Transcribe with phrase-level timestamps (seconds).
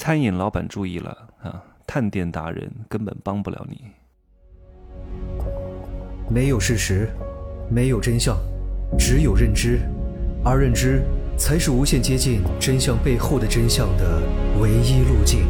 [0.00, 3.84] 餐饮老板注意了啊，探店达人根本帮不了你。
[6.30, 7.10] 没有事实，
[7.70, 8.34] 没有真相，
[8.98, 9.78] 只有认知，
[10.42, 11.02] 而认知
[11.36, 14.22] 才是无限接近真相背后的真相的
[14.58, 15.46] 唯一路径。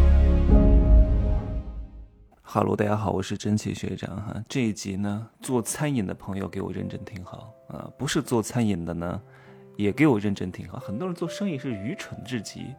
[2.43, 4.35] 哈喽，大家好，我是蒸汽学长哈。
[4.49, 9.23] 这一集呢，做餐饮的朋友给我认真听好啊，不是做餐饮的呢，
[9.77, 10.81] 也给我认真听好。
[10.81, 12.75] 很多人做生意是愚蠢至极，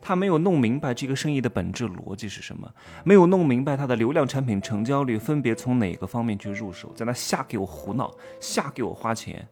[0.00, 2.72] 他没有弄明白这个生意的本质逻辑是什么，
[3.04, 8.10] 没有弄明白它的流量、产品、成交率分别从哪个方面去入手，在那瞎给我胡闹，
[8.40, 9.46] 瞎给我花钱，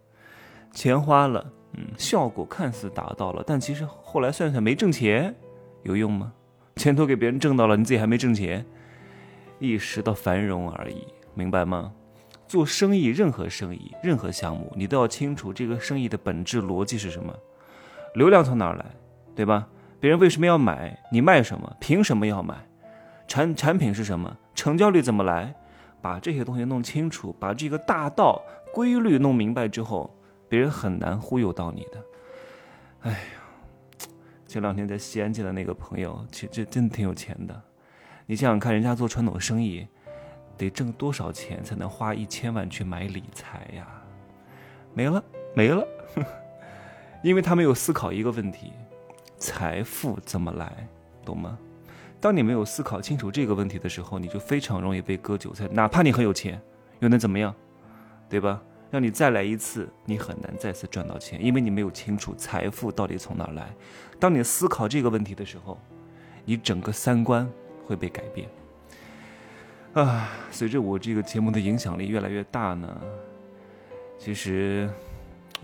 [0.73, 5.35] 钱花了，嗯，效果看似达到了，但其实后来算算没挣钱，
[5.83, 6.33] 有用吗？
[6.77, 8.65] 钱都给别人挣到了，你自己还没挣钱。
[9.59, 11.93] 一时的繁荣而已，明白吗？
[12.47, 17.35] 做生意，任何生意，任何项目，你都要清楚这个生意的本质逻辑是什么，
[18.15, 18.85] 流量从哪儿来，
[19.35, 19.67] 对吧？
[19.99, 20.99] 别人为什么要买？
[21.11, 21.77] 你卖什么？
[21.81, 22.55] 凭什么要买？
[23.27, 24.37] 产产品是什么？
[24.55, 25.55] 成交率怎么来？
[26.03, 28.41] 把这些东西弄清楚，把这个大道
[28.73, 30.15] 规律弄明白之后，
[30.49, 32.05] 别人很难忽悠到你的。
[33.01, 33.19] 哎呀，
[34.47, 37.63] 前两天在西安见的那个朋友，其实真的挺有钱的。
[38.27, 39.89] 你想想看，人家做传统生意，
[40.57, 43.87] 得挣多少钱才能花一千万去买理财呀？
[44.95, 45.23] 没了，
[45.55, 45.87] 没了，
[47.23, 48.73] 因为他没有思考一个问题：
[49.39, 50.89] 财富怎么来，
[51.25, 51.59] 懂吗？
[52.21, 55.69] 当你没有思考清楚这个问题的时候，你就非常容易被割韭菜。
[55.73, 56.61] 哪怕你很有钱，
[57.01, 57.55] 又能怎么样？
[58.29, 58.63] 对吧？
[58.91, 63.75] 让你再来一次，你很难再次赚到钱，因为你没有清楚财富到底从哪来。
[64.19, 65.79] 当你思考这个问题的时候，
[66.45, 67.49] 你整个三观。
[67.87, 68.49] 会被改变
[69.95, 70.29] 啊！
[70.51, 73.01] 随着我这个节目的影响力越来越大呢，
[74.19, 74.91] 其实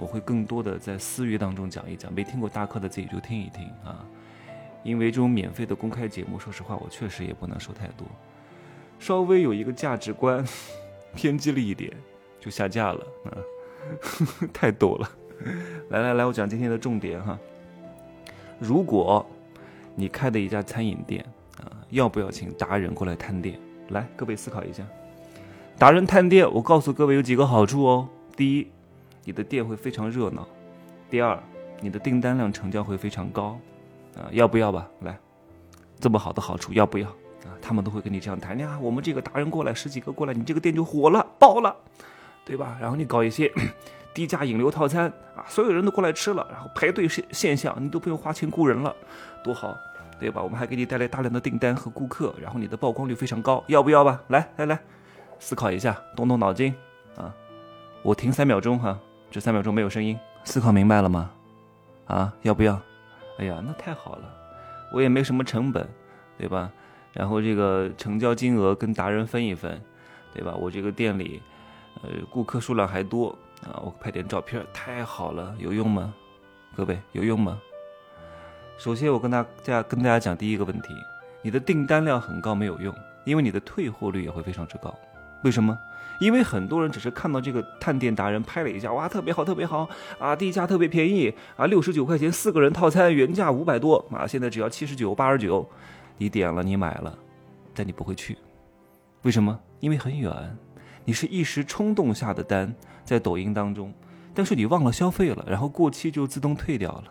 [0.02, 4.04] 我会更多的在私域当中讲一讲，没听过大课的自己就听一听啊。
[4.82, 8.04] 因为这种免费的公开节目，说实话，我确实也不能说太多，
[8.98, 10.44] 稍微有一个价值观
[11.14, 11.92] 偏激了一点
[12.40, 13.30] 就下架了啊！
[14.52, 15.08] 太逗了！
[15.90, 17.38] 来来来，我讲今天的重点哈。
[18.58, 19.24] 如果
[19.94, 21.24] 你开的一家餐饮店
[21.58, 23.56] 啊，要不要请达人过来探店？
[23.90, 24.84] 来，各位思考一下，
[25.78, 28.08] 达人探店，我告诉各位有几个好处哦。
[28.36, 28.68] 第一，
[29.24, 30.42] 你的店会非常热闹；
[31.10, 31.38] 第二，
[31.80, 33.58] 你的订单量成交会非常高。
[34.16, 34.88] 啊，要不要吧？
[35.00, 35.18] 来，
[35.98, 37.08] 这么好的好处，要不要？
[37.08, 38.78] 啊，他们都会跟你这样谈呀。
[38.80, 41.74] 我们这个达人过来十几个过来，你这个店就火了，爆了，
[42.44, 42.76] 对吧？
[42.80, 43.50] 然后你搞一些
[44.14, 48.94] 低价引流套餐啊，所有人都过来吃了，然后排队现现象，你都不用花钱雇人了，
[49.42, 49.76] 多好。
[50.20, 50.40] 对吧？
[50.40, 54.22] 我们还给你带来大量的订单和顾客，然后你的曝光率非常高，要不要吧？
[54.28, 54.78] 来来来，
[55.40, 56.72] 思考一下，动动脑筋
[57.16, 57.34] 啊！
[58.02, 58.96] 我停三秒钟哈，
[59.32, 61.30] 这三秒钟没有声音，思考明白了吗？
[62.06, 62.78] 啊，要不要？
[63.38, 64.24] 哎呀，那太好了，
[64.92, 65.88] 我也没什么成本，
[66.36, 66.70] 对吧？
[67.14, 69.80] 然后这个成交金额跟达人分一分，
[70.34, 70.54] 对吧？
[70.54, 71.40] 我这个店里，
[72.02, 73.30] 呃，顾客数量还多
[73.62, 76.12] 啊，我拍点照片，太好了，有用吗？
[76.76, 77.58] 各位，有用吗？
[78.76, 80.94] 首先，我跟大家跟大家讲第一个问题：
[81.40, 82.94] 你的订单量很高没有用，
[83.24, 84.94] 因为你的退货率也会非常之高。
[85.42, 85.78] 为什么？
[86.20, 89.88] 因为很多人只是看到这个探店达人拍了一下，哇，特别好，特别好
[90.18, 95.68] 啊，低价特别便宜啊，六十九块钱四个人套餐，原价五百多啊，现在只要七十九、八十九，
[96.18, 97.18] 你点了，你买了，
[97.74, 98.38] 但你不会去，
[99.22, 99.58] 为什么？
[99.80, 100.56] 因为很远，
[101.04, 102.72] 你是一时冲动下的单，
[103.04, 103.92] 在抖音当中，
[104.32, 107.04] 但是你忘了消费了，然后过期就自动退掉了。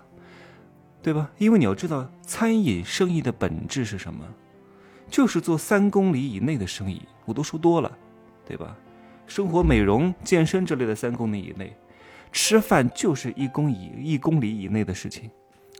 [1.03, 1.31] 对吧？
[1.39, 4.23] 因为你要知道，餐饮生意的本质是什么？
[5.09, 7.01] 就是做三公里以内的生意。
[7.25, 7.91] 我都说多了，
[8.51, 8.75] 对吧？
[9.27, 11.73] 生活美容、健身之类的三公里以内，
[12.33, 15.31] 吃饭就是一公里一公里以内的事情，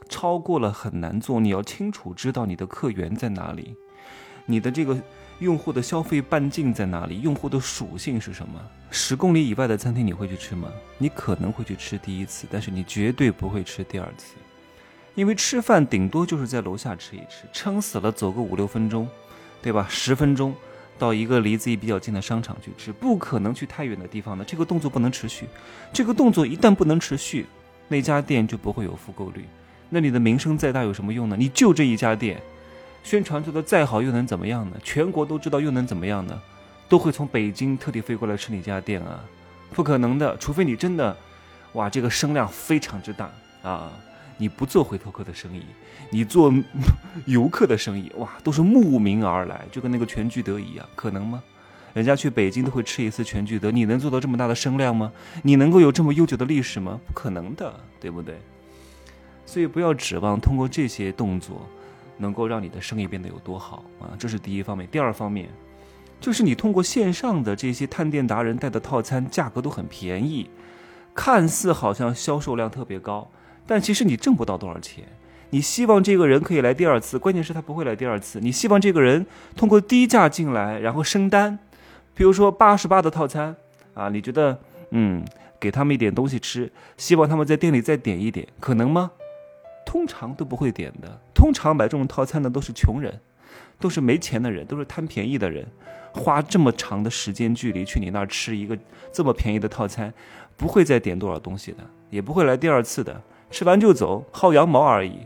[0.07, 1.37] 超过了很难做。
[1.37, 3.75] 你要清楚知道你的客源在哪里，
[4.45, 4.97] 你的这个
[5.39, 8.57] 用户的消费半径在哪里，用户的属性是什么？
[8.89, 10.71] 十公里以外的餐厅你会去吃吗？
[10.97, 14.35] 你可能会去吃第一次，但是你绝对不会吃第二次。
[15.15, 19.09] 因为吃饭顶多就是在楼下吃一吃，撑死了走个五六分钟，
[19.61, 19.85] 对吧？
[19.89, 20.55] 十分钟
[21.01, 24.45] 到一个离自己比较近的商场去吃，不可能去太远的地方的。
[24.45, 25.47] 这个动作不能持续，
[25.91, 27.47] 这个动作一旦不能持续，
[27.87, 29.43] 那家店就不会有复购率。
[29.89, 31.35] 那你的名声再大有什么用呢？
[31.35, 32.39] 你就这一家店，
[33.03, 34.77] 宣传做的再好又能怎么样呢？
[34.83, 36.39] 全国都知道又能怎么样呢？
[36.87, 39.23] 都会从北京特地飞过来吃你家店啊？
[39.71, 41.17] 不可能的，除非你真的，
[41.73, 43.31] 哇，这个声量非常之大
[43.63, 43.91] 啊！
[44.37, 45.63] 你不做回头客的生意，
[46.09, 46.53] 你做
[47.25, 51.41] 游客的生意，哇，都是慕名而来，就跟那个全聚德一样，可能吗？
[51.93, 55.11] 人家去北京都会吃一次全聚德，你能做到这么大的声量吗？
[55.43, 56.99] 你能够有这么悠久的历史吗？
[57.05, 58.39] 不可能的，对不对？
[59.45, 61.67] 所以不要指望通过这些动作
[62.17, 64.15] 能够让你的生意变得有多好啊？
[64.17, 64.87] 这是第一方面。
[64.89, 65.49] 第二方面，
[66.21, 70.49] 就是你通过线上的这些探店达人带的套餐，价格都很便宜，
[71.13, 73.29] 看似好像销售量特别高，
[73.65, 75.03] 但其实你挣不到多少钱。
[75.51, 78.39] 你希望这个人可以来第二次，关键是他不会来第二次。
[78.39, 79.25] 你希望这个人
[79.55, 81.59] 通过低价进来，然后升单，
[82.13, 83.55] 比如说八十八的套餐
[83.93, 84.57] 啊，你觉得
[84.91, 85.25] 嗯，
[85.59, 89.11] 给他们一点东西吃，希望他们在店里再点一点，可能吗？
[89.85, 91.19] 通常都不会点的。
[91.33, 93.19] 通常买这种套餐的都是穷人，
[93.77, 95.67] 都是没钱的人，都是贪便宜的人，
[96.13, 98.77] 花这么长的时间距离去你那儿吃一个
[99.11, 100.13] 这么便宜的套餐，
[100.55, 101.79] 不会再点多少东西的，
[102.09, 105.19] 也不会来第二次的，吃完就走，薅羊毛而已。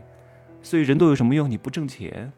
[0.62, 1.48] 所以人都有什么用？
[1.48, 2.32] 你不挣钱，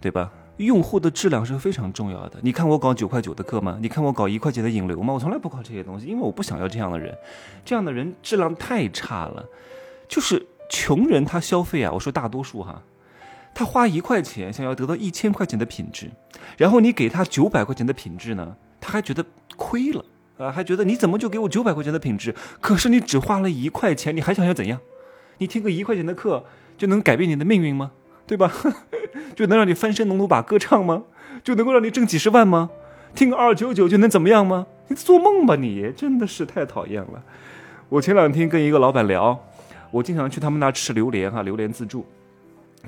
[0.00, 0.32] 对吧？
[0.56, 2.38] 用户的质量是非常重要的。
[2.40, 3.76] 你看我搞九块九的课吗？
[3.78, 5.12] 你看我搞一块钱的引流吗？
[5.12, 7.14] 我从来不搞这些东西，因为我不想要这样的人。
[7.62, 9.44] 这样的人质量太差了。
[10.08, 12.82] 就是穷人他消费啊，我说大多数哈，
[13.54, 16.10] 他花一块钱想要得到一千块钱的品质，
[16.56, 19.22] 然后你给他九百块钱的品质呢，他还觉得
[19.58, 20.02] 亏了
[20.38, 22.34] 啊，还觉得你怎么就给我九百块钱的品质？
[22.62, 24.80] 可是你只花了一块钱，你还想要怎样？
[25.38, 26.44] 你听个一块钱的课？
[26.78, 27.92] 就能改变你的命运吗？
[28.26, 28.52] 对吧？
[29.34, 31.04] 就能让你翻身农奴把歌唱吗？
[31.42, 32.70] 就能够让你挣几十万吗？
[33.14, 34.66] 听个二九九就能怎么样吗？
[34.88, 35.90] 你做梦吧你！
[35.96, 37.22] 真的是太讨厌了。
[37.88, 39.42] 我前两天跟一个老板聊，
[39.90, 42.04] 我经常去他们那吃榴莲哈，榴莲自助。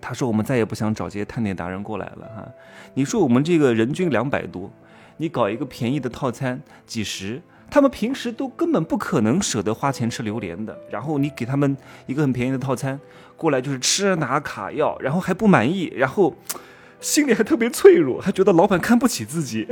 [0.00, 2.48] 他说我们再也不想找这些探店达人过来了哈。
[2.94, 4.70] 你说我们这个人均两百多，
[5.16, 7.40] 你搞一个便宜的套餐几十。
[7.70, 11.76] 他们平时都根本不可能舍得花钱吃榴莲的，然后你给他们
[12.06, 12.99] 一个很便宜的套餐，
[13.37, 16.37] 过来就是吃拿卡要，然后还不满意，然后
[17.00, 19.69] 心里还特别脆弱，还觉得老板看不起自己，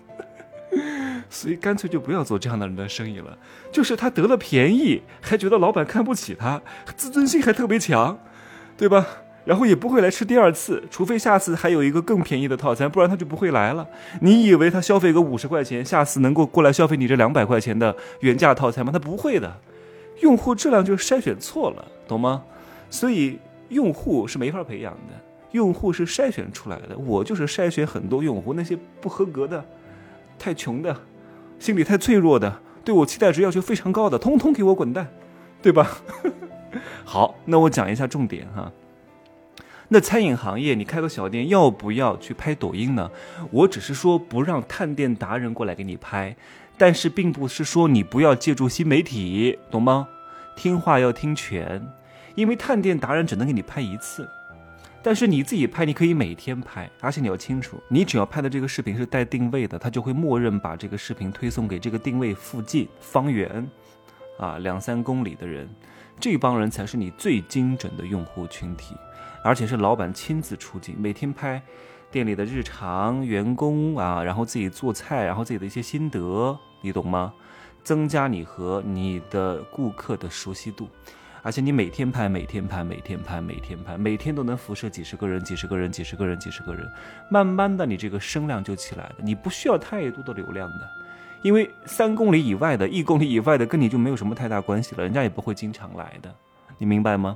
[1.28, 3.38] 所以干脆就不要做这样的人的生意了。
[3.70, 6.60] 就是他得了便宜，还觉得老板看不起他，
[6.96, 8.18] 自尊心还特别强，
[8.76, 9.06] 对吧？
[9.44, 13.86] 然后也不会来吃第二次，除非下次还有一个更便宜的套餐，不然他就不会来了。
[14.20, 18.92] 你以为他消费个五十块钱，下次能够过来消费你这两百块钱的原价套餐吗？
[18.92, 19.58] 他不会的，
[20.20, 22.42] 用户质量就是筛选错了，懂吗？
[22.90, 23.38] 所以
[23.70, 25.14] 用户是没法培养的，
[25.52, 26.96] 用户是筛选出来的。
[26.98, 29.64] 我就是筛选很多用户，那些不合格的、
[30.38, 30.94] 太穷的、
[31.58, 35.08] 心理太脆弱的、对我期待值要求非常高的，通通给我滚蛋，
[35.62, 35.88] 对吧？
[37.04, 38.70] 好，那我讲一下重点哈。
[39.92, 43.10] 那餐饮行业，你开个小店要不要去拍抖音呢？
[43.50, 46.36] 我只是说不让探店达人过来给你拍，
[46.78, 50.08] 但是并不是说你不要借助新媒体，懂吗？
[50.54, 51.84] 听话要听全，
[52.36, 54.28] 因为探店达人只能给你拍一次，
[55.02, 63.68] 但是你自己拍，你可以每天拍，而且你要清楚，你只要拍的这个视频是带定位的，它就会默认把这个视频推送给这个定位附近方圆
[64.38, 65.68] 啊两三公里的人，
[66.20, 68.94] 这帮人才是你最精准的用户群体。
[69.42, 71.62] 而且是老板亲自出镜，每天拍
[72.10, 77.32] 店里的日常、员工啊，然后自己做菜，然后自己的一些心得，你懂吗？
[77.82, 80.88] 增加你和你的顾客的熟悉度。
[81.42, 86.86] 而且你每天拍，每天拍，每天拍，每天拍，每天都能辐射几十个人、几十个人、几十个人、几十个人，
[87.30, 89.14] 慢慢的你这个声量就起来了。
[89.22, 90.88] 你不需要太多的流量的，
[91.40, 96.30] 因为三公里以外的、一公里以外的跟你就没有什么太大关系了，人家也不会经常来的，
[96.76, 97.34] 你明白吗？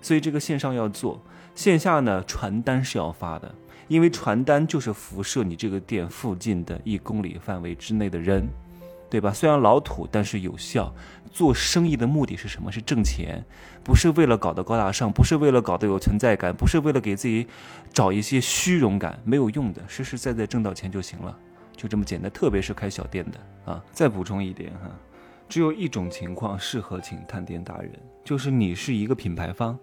[0.00, 1.20] 所以这个线上要做，
[1.54, 3.54] 线下呢传单是要发的，
[3.88, 8.48] 因为传单就是辐射你这个店附近的一公里范围之内的人，
[9.10, 9.32] 对吧？
[9.32, 10.94] 虽然老土，但是有效。
[11.30, 12.72] 做生意的目的是什么？
[12.72, 13.44] 是挣钱，
[13.84, 17.46] 不是为了搞得高大上，不是为了搞得有存在感，不是为了给自己
[17.92, 21.38] 找一些虚荣感，没有用的，实实在在挣到钱就行了，
[21.76, 22.30] 就这么简单。
[22.30, 24.90] 特别是开小店的啊，再补充一点哈。
[25.48, 27.90] 只有一种情况适合请探店达人，
[28.22, 29.78] 就是你是一个品牌方，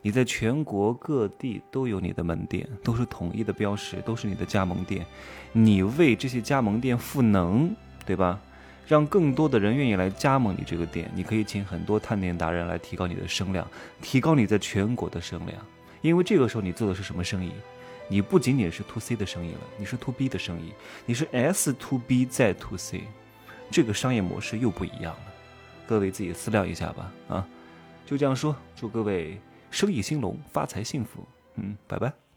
[0.00, 5.04] 你在全国各地都有你的门店，都是统一的标识，都是你的加盟店，
[5.52, 7.74] 你为这些加盟店赋能，
[8.06, 8.40] 对吧？
[8.86, 13.66] 让更多的人愿意来加盟你这个店，你可以请很多探店达人来提高你的声量，
[14.00, 15.58] 提高你在全国的声量。
[16.00, 17.50] 因为这个时候你做的是什么生意？
[18.08, 20.72] 你不仅仅是 to C 的生意了，你是 to B 的生意，
[21.04, 23.02] 你是 S to B 再 to C。
[23.70, 25.32] 这个商业模式又不一样了，
[25.86, 27.12] 各位自己思量一下吧。
[27.28, 27.48] 啊，
[28.06, 29.38] 就这样说，祝各位
[29.70, 31.26] 生意兴隆，发财幸福。
[31.56, 32.27] 嗯，拜拜。